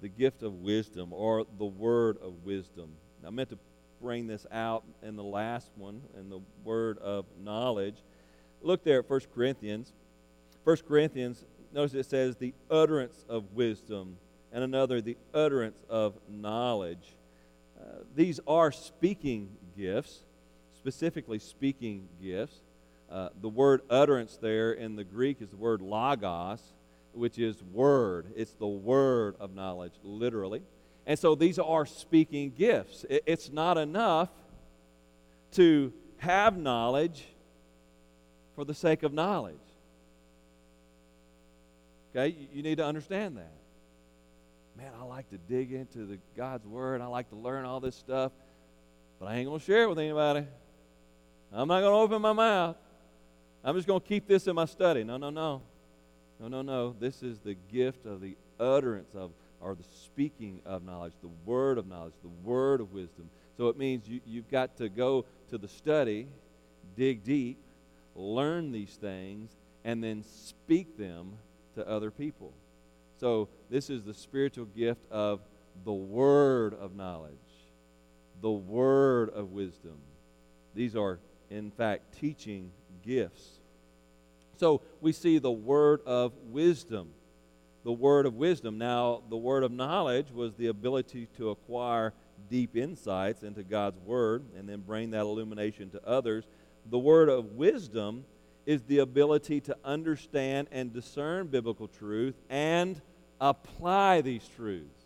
[0.00, 2.90] The gift of wisdom, or the word of wisdom.
[3.22, 3.58] Now, I meant to
[4.00, 7.96] bring this out in the last one, in the word of knowledge.
[8.62, 9.92] Look there at 1 Corinthians
[10.64, 14.18] 1 Corinthians, notice it says the utterance of wisdom,
[14.52, 17.16] and another the utterance of knowledge.
[17.80, 20.20] Uh, these are speaking gifts,
[20.76, 22.60] specifically speaking gifts.
[23.10, 26.60] Uh, the word utterance there in the Greek is the word logos,
[27.14, 28.26] which is word.
[28.36, 30.62] It's the word of knowledge, literally.
[31.06, 33.06] And so these are speaking gifts.
[33.08, 34.28] It, it's not enough
[35.52, 37.26] to have knowledge
[38.60, 39.56] for the sake of knowledge.
[42.10, 42.36] Okay?
[42.52, 43.54] You, need to understand that.
[44.76, 47.00] Man, I like to dig into the God's Word.
[47.00, 48.32] I like to learn all this stuff,
[49.18, 50.46] but I ain't to share it with anybody.
[51.50, 52.76] I'm not to open my mouth.
[53.64, 55.04] I'm just to keep this in my study.
[55.04, 55.62] No, no, no.
[56.38, 56.94] No, no, no.
[57.00, 59.30] This is the gift of the utterance of,
[59.62, 63.30] or the speaking of knowledge, the word of knowledge, the word of wisdom.
[63.56, 66.28] So it means you, you've got to go to the study,
[66.94, 67.56] dig deep,
[68.14, 71.32] learn these things, and then speak them
[71.74, 72.52] to other people.
[73.18, 75.40] So, this is the spiritual gift of
[75.84, 77.34] the word of knowledge,
[78.40, 79.98] the word of wisdom.
[80.74, 81.18] These are,
[81.50, 82.72] in fact, teaching
[83.04, 83.60] gifts.
[84.56, 87.10] So, we see the word of wisdom.
[87.84, 88.78] The word of wisdom.
[88.78, 92.12] Now, the word of knowledge was the ability to acquire
[92.50, 96.44] deep insights into God's word and then bring that illumination to others.
[96.86, 98.24] The word of wisdom
[98.66, 103.00] is the ability to understand and discern biblical truth and
[103.40, 105.04] apply these truths.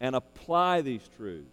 [0.00, 1.48] And apply these truths.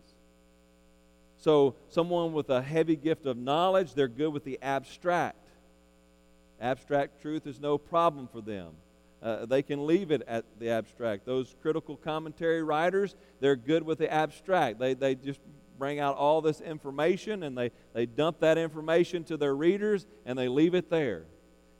[1.37, 5.37] So, someone with a heavy gift of knowledge, they're good with the abstract.
[6.59, 8.73] Abstract truth is no problem for them.
[9.21, 11.25] Uh, they can leave it at the abstract.
[11.25, 14.79] Those critical commentary writers, they're good with the abstract.
[14.79, 15.39] They, they just
[15.81, 20.37] bring out all this information and they, they dump that information to their readers and
[20.37, 21.23] they leave it there.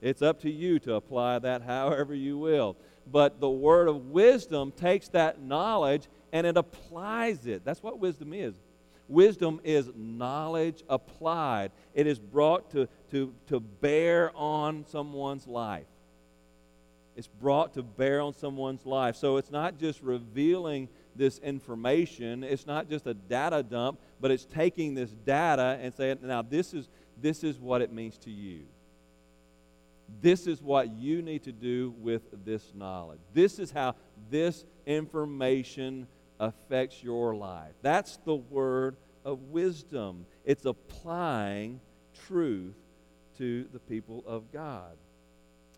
[0.02, 2.78] It's up to you to apply that however you will.
[3.06, 7.64] But the word of wisdom takes that knowledge and it applies it.
[7.64, 8.56] That's what wisdom is.
[9.08, 15.86] Wisdom is knowledge applied, it is brought to, to, to bear on someone's life.
[17.16, 19.16] It's brought to bear on someone's life.
[19.16, 22.44] So it's not just revealing this information.
[22.44, 26.74] It's not just a data dump, but it's taking this data and saying, now this
[26.74, 26.90] is,
[27.22, 28.62] this is what it means to you.
[30.22, 33.20] This is what you need to do with this knowledge.
[33.34, 33.96] This is how
[34.30, 36.08] this information
[36.40, 37.72] affects your life.
[37.82, 40.26] That's the word of wisdom.
[40.44, 41.80] It's applying
[42.26, 42.76] truth
[43.38, 44.98] to the people of God.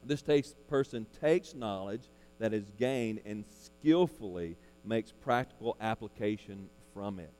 [0.05, 2.03] This takes, person takes knowledge
[2.39, 7.33] that is gained and skillfully makes practical application from it.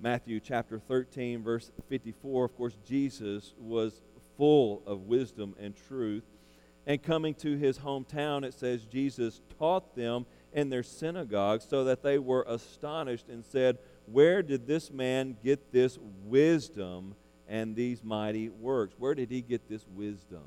[0.00, 4.00] Matthew chapter 13, verse 54, of course, Jesus was
[4.38, 6.24] full of wisdom and truth.
[6.86, 12.02] And coming to his hometown, it says Jesus taught them in their synagogue so that
[12.02, 17.14] they were astonished and said, Where did this man get this wisdom
[17.46, 18.94] and these mighty works?
[18.98, 20.44] Where did he get this wisdom?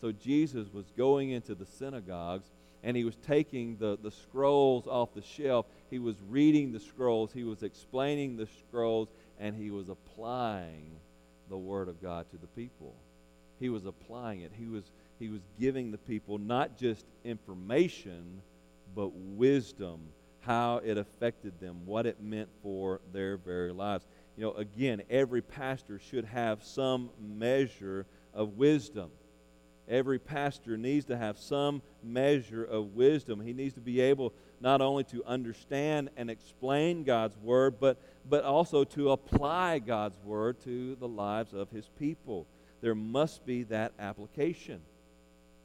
[0.00, 2.50] So Jesus was going into the synagogues
[2.82, 5.66] and he was taking the, the scrolls off the shelf.
[5.90, 9.08] He was reading the scrolls, he was explaining the scrolls,
[9.38, 10.90] and he was applying
[11.48, 12.94] the Word of God to the people.
[13.58, 14.52] He was applying it.
[14.56, 14.84] He was,
[15.18, 18.40] he was giving the people not just information,
[18.94, 20.00] but wisdom
[20.40, 24.06] how it affected them, what it meant for their very lives.
[24.36, 29.10] You know, again, every pastor should have some measure of wisdom.
[29.88, 33.40] Every pastor needs to have some measure of wisdom.
[33.40, 38.44] He needs to be able not only to understand and explain God's word, but, but
[38.44, 42.46] also to apply God's word to the lives of his people.
[42.80, 44.80] There must be that application.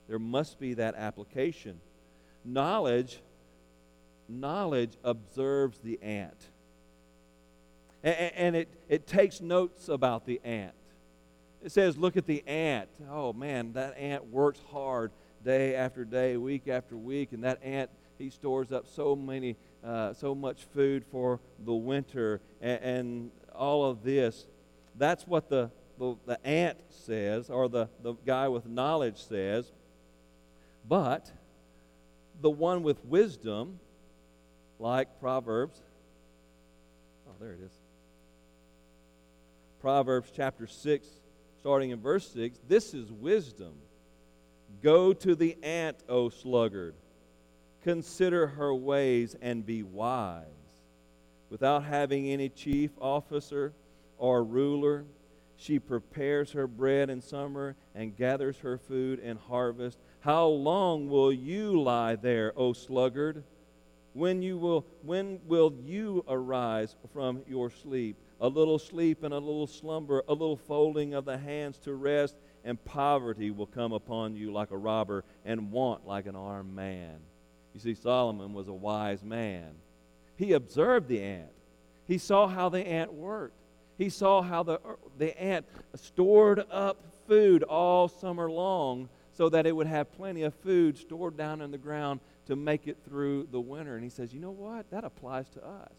[0.08, 1.80] There must be that application.
[2.46, 3.20] Knowledge,
[4.30, 6.50] knowledge observes the ant.
[8.04, 10.74] And, and it, it takes notes about the ant.
[11.64, 12.89] It says, look at the ant.
[13.09, 15.11] Oh man, that ant works hard
[15.45, 20.14] day after day, week after week, and that ant he stores up so many, uh,
[20.14, 24.47] so much food for the winter, and, and, all of this.
[24.95, 29.72] That's what the, the the ant says, or the the guy with knowledge says.
[30.89, 31.32] But
[32.41, 33.80] the one with wisdom,
[34.80, 35.80] like Proverbs,
[37.30, 37.72] oh there it is.
[39.80, 41.07] Proverbs chapter six
[41.64, 43.72] starting in verse 6, this is wisdom.
[44.82, 46.93] Go to the ant, O sluggard.
[47.84, 50.43] Consider her ways and be wise.
[51.49, 53.72] Without having any chief officer
[54.18, 55.05] or ruler,
[55.55, 59.97] she prepares her bread in summer and gathers her food in harvest.
[60.20, 63.41] How long will you lie there, O sluggard?
[64.11, 68.18] When, you will, when will you arise from your sleep?
[68.40, 72.36] A little sleep and a little slumber, a little folding of the hands to rest,
[72.64, 77.20] and poverty will come upon you like a robber, and want like an armed man.
[77.74, 79.76] You see, Solomon was a wise man.
[80.36, 81.52] He observed the ant,
[82.06, 83.56] he saw how the ant worked.
[83.98, 84.80] He saw how the,
[85.18, 85.66] the ant
[85.96, 91.38] stored up food all summer long so that it would have plenty of food stored
[91.38, 93.96] down in the ground to make it through the winter.
[93.96, 94.90] And he says, you know what?
[94.92, 95.94] That applies to us.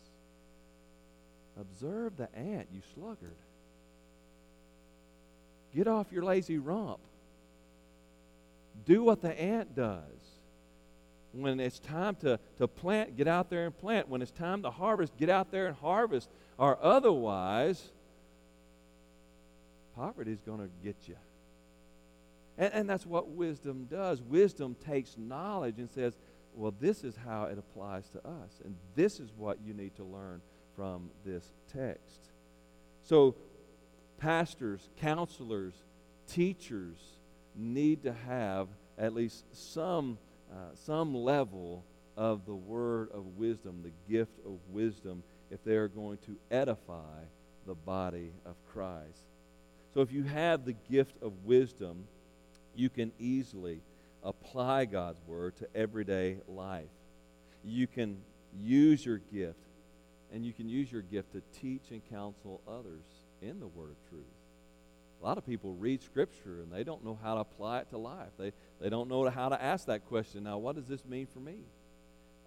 [1.60, 3.36] Observe the ant, you sluggard.
[5.74, 7.00] Get off your lazy rump.
[8.84, 10.00] Do what the ant does.
[11.32, 14.08] When it's time to, to plant, get out there and plant.
[14.08, 16.28] When it's time to harvest, get out there and harvest.
[16.58, 17.90] Or otherwise,
[19.96, 21.16] poverty is going to get you.
[22.56, 24.22] And, and that's what wisdom does.
[24.22, 26.16] Wisdom takes knowledge and says,
[26.54, 28.60] well, this is how it applies to us.
[28.64, 30.40] And this is what you need to learn
[30.76, 32.30] from this text.
[33.02, 33.34] So,
[34.18, 35.74] pastors, counselors,
[36.28, 36.96] teachers
[37.54, 38.68] need to have
[38.98, 40.18] at least some,
[40.50, 41.84] uh, some level
[42.16, 47.20] of the word of wisdom, the gift of wisdom, if they are going to edify
[47.66, 49.24] the body of Christ.
[49.92, 52.04] So, if you have the gift of wisdom,
[52.74, 53.80] you can easily
[54.22, 56.88] apply God's word to everyday life.
[57.64, 58.16] You can
[58.60, 59.58] use your gift
[60.34, 63.04] and you can use your gift to teach and counsel others
[63.40, 64.24] in the Word of truth.
[65.22, 67.98] A lot of people read Scripture and they don't know how to apply it to
[67.98, 68.30] life.
[68.36, 70.42] They, they don't know how to ask that question.
[70.42, 71.60] Now, what does this mean for me?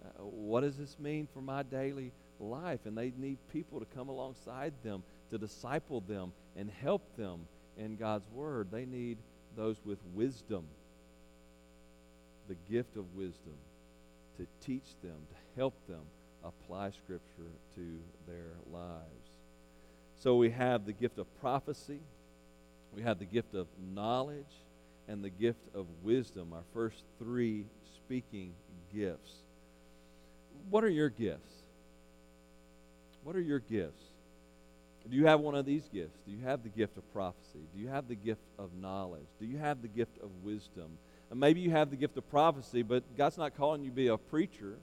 [0.04, 2.80] Uh, what does this mean for my daily life?
[2.84, 7.46] And they need people to come alongside them, to disciple them, and help them
[7.78, 8.68] in God's Word.
[8.70, 9.16] They need
[9.56, 10.66] those with wisdom,
[12.48, 13.54] the gift of wisdom,
[14.36, 16.02] to teach them, to help them
[16.44, 19.04] apply Scripture to their lives.
[20.20, 22.00] So we have the gift of prophecy,
[22.94, 24.44] we have the gift of knowledge,
[25.06, 27.66] and the gift of wisdom, our first three
[27.96, 28.52] speaking
[28.94, 29.32] gifts.
[30.70, 31.52] What are your gifts?
[33.22, 34.02] What are your gifts?
[35.08, 36.18] Do you have one of these gifts?
[36.26, 37.60] Do you have the gift of prophecy?
[37.74, 39.26] Do you have the gift of knowledge?
[39.40, 40.98] Do you have the gift of wisdom?
[41.30, 44.08] And maybe you have the gift of prophecy, but God's not calling you to be
[44.08, 44.76] a preacher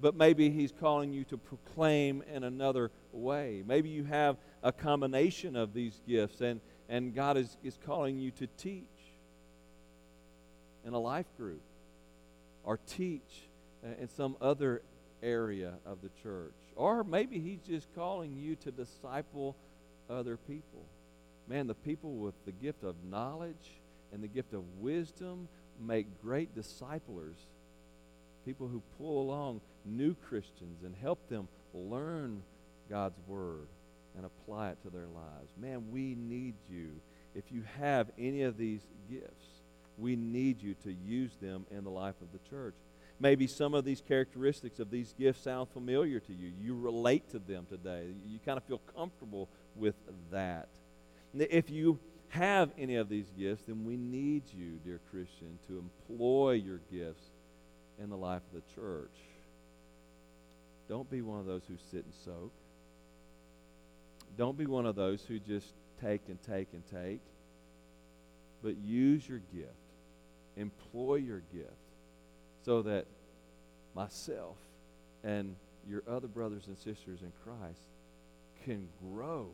[0.00, 3.62] but maybe He's calling you to proclaim in another way.
[3.66, 8.30] Maybe you have a combination of these gifts, and, and God is, is calling you
[8.32, 8.84] to teach
[10.84, 11.62] in a life group
[12.64, 13.48] or teach
[14.00, 14.82] in some other
[15.22, 16.54] area of the church.
[16.74, 19.56] Or maybe He's just calling you to disciple
[20.10, 20.84] other people.
[21.48, 23.80] Man, the people with the gift of knowledge
[24.12, 25.48] and the gift of wisdom
[25.80, 27.36] make great disciplers
[28.46, 32.42] people who pull along new Christians and help them learn
[32.90, 33.68] God's Word
[34.16, 35.50] and apply it to their lives.
[35.60, 36.92] Man, we need you.
[37.34, 38.80] If you have any of these
[39.10, 39.46] gifts,
[39.98, 42.74] we need you to use them in the life of the church.
[43.18, 46.52] Maybe some of these characteristics of these gifts sound familiar to you.
[46.60, 48.08] You relate to them today.
[48.26, 49.94] You kind of feel comfortable with
[50.30, 50.68] that.
[51.34, 56.52] If you have any of these gifts, then we need you, dear Christian, to employ
[56.52, 57.24] your gifts
[57.98, 59.16] in the life of the church.
[60.88, 62.52] Don't be one of those who sit and soak.
[64.36, 65.66] Don't be one of those who just
[66.00, 67.20] take and take and take.
[68.62, 69.70] But use your gift.
[70.56, 71.70] Employ your gift
[72.64, 73.06] so that
[73.94, 74.56] myself
[75.24, 75.56] and
[75.88, 77.80] your other brothers and sisters in Christ
[78.64, 79.48] can grow.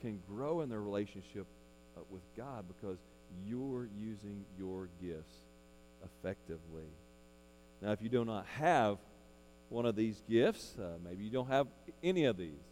[0.00, 1.46] Can grow in their relationship
[1.96, 2.98] uh, with God because
[3.46, 5.34] you're using your gifts
[6.04, 6.88] effectively.
[7.82, 8.98] Now, if you do not have
[9.74, 11.66] one of these gifts, uh, maybe you don't have
[12.02, 12.62] any of these,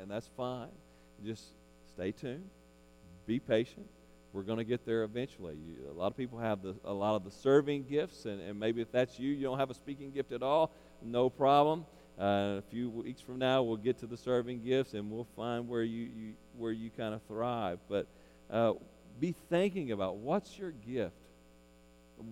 [0.00, 0.68] and that's fine.
[1.24, 1.42] Just
[1.88, 2.48] stay tuned,
[3.26, 3.86] be patient.
[4.32, 5.56] We're going to get there eventually.
[5.56, 8.60] You, a lot of people have the, a lot of the serving gifts, and, and
[8.60, 10.70] maybe if that's you, you don't have a speaking gift at all,
[11.02, 11.84] no problem.
[12.16, 15.68] Uh, a few weeks from now, we'll get to the serving gifts, and we'll find
[15.68, 17.80] where you, you where you kind of thrive.
[17.88, 18.06] But
[18.48, 18.74] uh,
[19.18, 21.16] be thinking about what's your gift.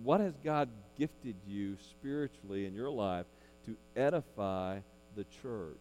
[0.03, 3.25] What has God gifted you spiritually in your life
[3.65, 4.79] to edify
[5.15, 5.77] the church?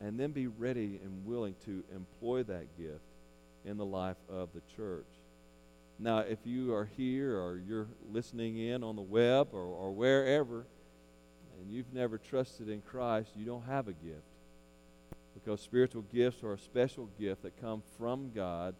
[0.00, 3.04] And then be ready and willing to employ that gift
[3.64, 5.06] in the life of the church.
[5.98, 10.66] Now, if you are here or you're listening in on the web or, or wherever,
[11.60, 14.22] and you've never trusted in Christ, you don't have a gift.
[15.34, 18.74] Because spiritual gifts are a special gift that come from God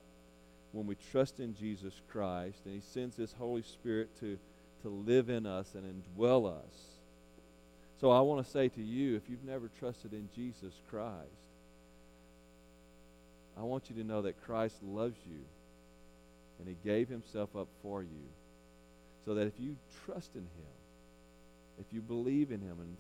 [0.73, 4.39] when we trust in Jesus Christ and He sends His Holy Spirit to,
[4.85, 6.75] to live in us and indwell us.
[8.01, 11.15] So I want to say to you, if you've never trusted in Jesus Christ,
[13.59, 15.41] I want you to know that Christ loves you
[16.59, 18.29] and He gave Himself up for you.
[19.25, 20.75] So that if you trust in Him,
[21.81, 22.97] if you believe in Him and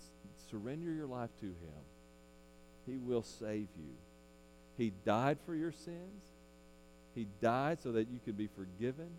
[0.50, 1.84] surrender your life to Him,
[2.86, 3.92] He will save you.
[4.78, 6.24] He died for your sins.
[7.14, 9.10] He died so that you could be forgiven.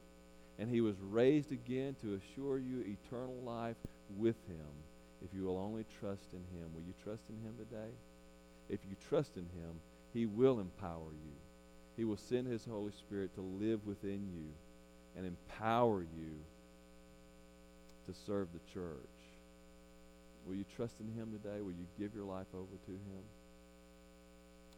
[0.57, 3.77] And He was raised again to assure you eternal life
[4.17, 4.71] with Him
[5.23, 6.69] if you will only trust in Him.
[6.73, 7.91] Will you trust in Him today?
[8.69, 9.79] If you trust in Him,
[10.13, 11.33] He will empower you.
[11.97, 14.49] He will send His Holy Spirit to live within you
[15.15, 16.35] and empower you
[18.07, 18.99] to serve the church.
[20.45, 21.61] Will you trust in Him today?
[21.61, 23.23] Will you give your life over to Him?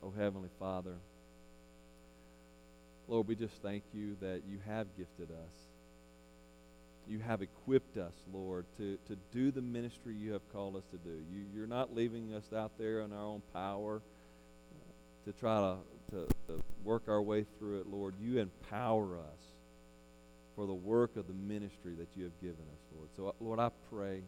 [0.04, 0.96] Oh, Heavenly Father,
[3.08, 5.54] Lord, we just thank you that you have gifted us.
[7.08, 10.98] You have equipped us, Lord, to, to do the ministry you have called us to
[10.98, 11.16] do.
[11.32, 15.78] You, you're not leaving us out there in our own power uh, to try to,
[16.12, 18.16] to, to work our way through it, Lord.
[18.20, 19.46] You empower us
[20.58, 23.10] for the work of the ministry that you have given us, Lord.
[23.16, 24.24] So, Lord, I pray.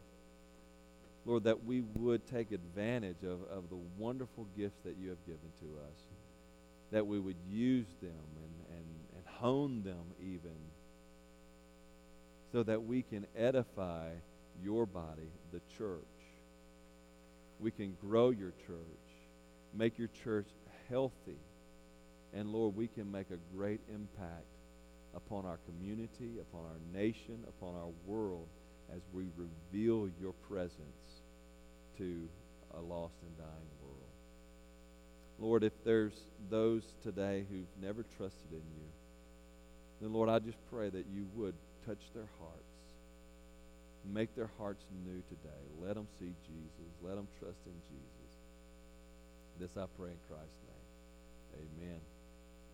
[1.25, 5.51] Lord, that we would take advantage of, of the wonderful gifts that you have given
[5.59, 5.99] to us,
[6.91, 8.59] that we would use them and
[9.39, 10.55] hone them even,
[12.51, 14.09] so that we can edify
[14.61, 16.03] your body, the church.
[17.59, 18.77] We can grow your church,
[19.73, 20.47] make your church
[20.89, 21.39] healthy,
[22.33, 24.45] and Lord, we can make a great impact
[25.15, 28.47] upon our community, upon our nation, upon our world
[28.93, 31.23] as we reveal your presence
[31.97, 32.27] to
[32.75, 33.95] a lost and dying world.
[35.39, 36.19] Lord, if there's
[36.49, 38.87] those today who've never trusted in you,
[40.01, 42.63] then Lord, I just pray that you would touch their hearts.
[44.05, 45.63] Make their hearts new today.
[45.81, 46.91] Let them see Jesus.
[47.03, 48.31] Let them trust in Jesus.
[49.59, 51.67] This I pray in Christ's name.
[51.83, 51.99] Amen.